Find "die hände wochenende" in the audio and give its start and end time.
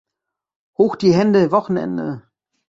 0.95-2.23